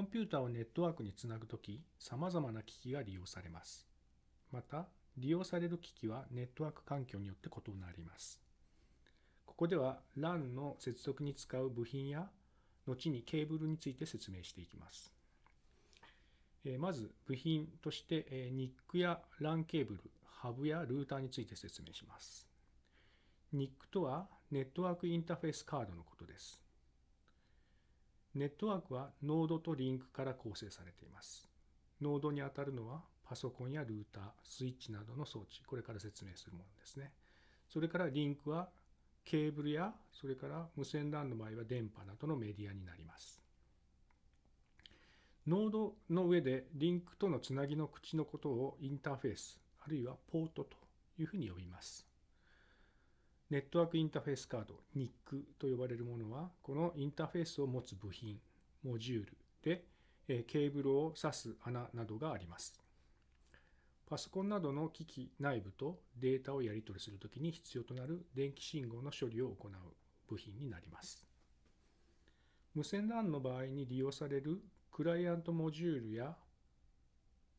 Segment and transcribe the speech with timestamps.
[0.00, 3.86] コンピューターをネットワークにつなぐとき、様々な機器が利用されます。
[4.50, 4.88] また、
[5.18, 8.40] 利用される機器はネットワーク環境によって異なります。
[9.44, 12.30] ここでは LAN の接続に使う部品や
[12.86, 15.12] 後にケーブルについて説明していきます。
[16.78, 22.48] まず部品として NIC や LAN ケーブル、ハブやルーターについて説明します。
[23.52, 26.58] NIC とはネットワークインターフェースカードのことです。
[28.34, 31.48] ネットワークはノードとリンクから構成されています。
[32.00, 37.12] ノードにあたるのはパソコンやルーター、スイッチなどの装置、これから説明するものですね。
[37.68, 38.68] それからリンクは
[39.24, 43.40] ケーブルやそれから無線 LAN の場合は電波などのメディアになります。
[45.46, 50.76] ノードの上でリンクとのつなぎの口のことをインターフェースあるいはポートと
[51.18, 52.09] いうふうに呼びます。
[53.50, 55.10] ネットワークインターフェースカード NIC
[55.58, 58.38] と呼ばれるものはこのインターフェースを持つ部品
[58.84, 59.84] モジュールで
[60.44, 62.80] ケーブルを挿す穴などがあります。
[64.06, 69.72] パソコンなどの機器内部とデータをやり取りするときに必要となる電気信号の処理を行う
[70.28, 71.26] 部品になります。
[72.74, 74.60] 無線 LAN の場合に利用される
[74.92, 76.36] クライアントモジュールや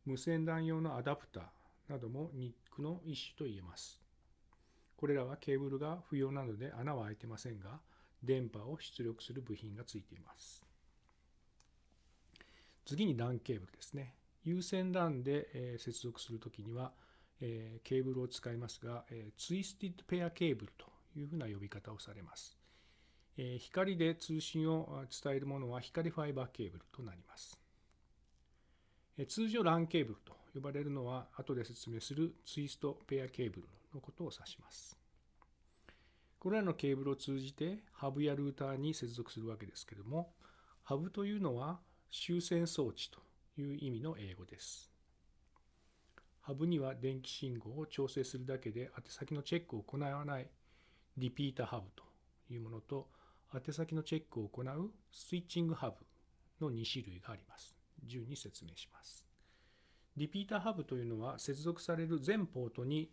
[0.05, 4.00] 無線 LAN 用のアダプターなども NIC の一種と言えます。
[5.01, 7.79] これらはケーブルが不要なので穴は開いてませんが、
[8.21, 10.63] 電波を出力する部品がついています。
[12.85, 14.13] 次に LAN ケーブルですね。
[14.43, 16.93] 有線 LAN で接続するときには、
[17.39, 19.03] ケーブルを使いますが、
[19.37, 22.55] ツイスティッドペアケーブルというふうな呼び方をされます。
[23.57, 27.57] 光で通信を伝えるものは光ファイバーケーブルとなります。
[29.27, 34.97] 通常 LAN ケーブルと呼ばれるのは後で説明するツイストペアケーブルののことを指します。
[36.39, 40.33] これらのケーブルを通じてハブやルーターに接続するわけですけれども、
[40.83, 41.79] ハブというのは
[42.11, 43.19] 集線装置と
[43.57, 44.91] いう意味の英語です。
[46.41, 50.49] ハブには電気信号を調整するだけで宛先のチェックを行わない
[51.17, 52.03] リピーターハブと
[52.51, 53.07] いうものと
[53.53, 57.75] 宛先のチェックを行うスイッチングハブの2種類があります。
[58.03, 59.27] 順に説明します。
[60.17, 63.11] リピーターハブというのは接続される全ポートに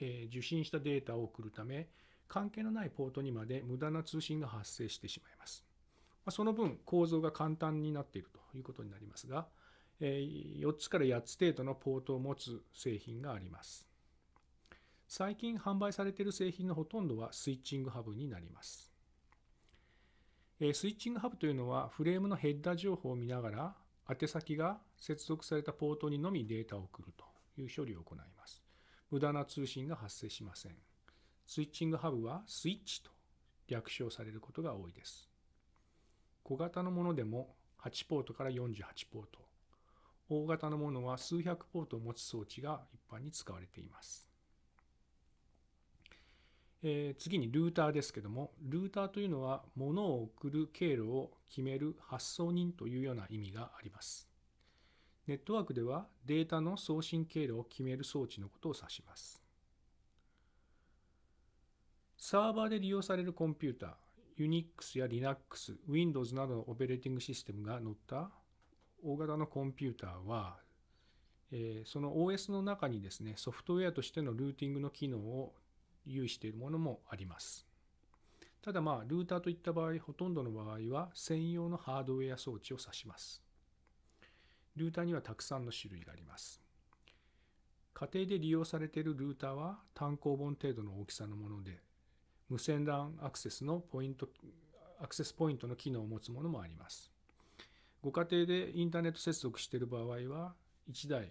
[0.00, 1.88] え受信したデータを送るため
[2.28, 5.64] 関係のないポートにまで無駄な通信が発生してしまいます。
[6.30, 9.46] その分構造が簡単になっているということになりますが
[10.00, 13.86] 4つから8つ程度のポートを持つ製品があります。
[15.08, 18.92] 最近販売されている製品のほとんどはスイッチングハブになります。
[20.58, 23.76] スイッチングハブというのはフレームのヘッダー情報を見ながら
[24.08, 27.24] 宛先が接続されたポートにのみデータを送ると
[27.60, 28.65] いう処理を行います。
[29.10, 30.76] 無駄な通信が発生しません。
[31.46, 33.10] スイッチングハブはスイッチと
[33.68, 35.28] 略称されることが多いです。
[36.42, 39.38] 小型のものでも8ポートから48ポート、
[40.28, 44.28] 大型のものは数百ポートを持つ装置が一般に使われています。
[46.82, 54.28] えー、次にルーターですけども、ルーターというのは物を送る経路を決める発送人というような意味があります。
[55.26, 59.42] ネットワークではデータの送信経路を決める装置のことを指します。
[62.16, 68.30] サーバーで利用されるコンピューター、Unix や Linux、Windows などのオペレーティングシステムが載った
[69.02, 70.58] 大型のコンピューターは、
[71.50, 75.54] え、その OS の中にですね、ソフトウェアとしてのルーティングの機能を
[76.04, 77.66] 有しているものもあります。
[78.62, 83.45] ただまあ、ルーターといった場合、ほとんどの場合は専用のハードウェア装置を指します。
[84.76, 86.60] ルーターにはたくさんの種類があります。
[87.94, 91.80] 家庭で利用されているルーターは単行本程度の大きさのもので、
[92.48, 94.28] 無線 LAN アクセスのポイント、
[95.00, 97.10] アクセスポイントの機能を持つものもあります。
[98.02, 100.54] ご家庭でインターネット接続している場合は、
[100.90, 101.30] 1台、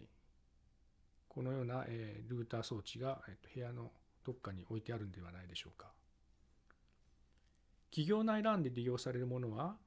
[1.29, 1.85] このような
[2.27, 3.21] ルーター装置が
[3.53, 3.91] 部屋の
[4.25, 5.93] どっかに置いてあるんではないでしょうか。
[7.91, 9.77] 企業内 LAN で利用されるものは、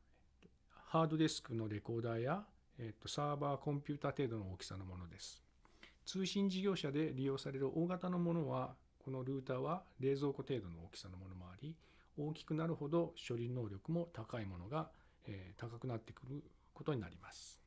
[0.86, 2.46] ハードディスクのレコーダーや、
[2.78, 5.42] えっと、サーバーコンピュータ程度の大きさのものです。
[6.06, 11.74] 通信事業者で利用される大型のものは、このルーターは冷蔵庫程度の大きさのものもあり、
[12.16, 14.90] 大きくなるほど処理能力も高いものが、
[15.26, 16.42] えー、高くなってくる
[16.72, 17.60] ことになります。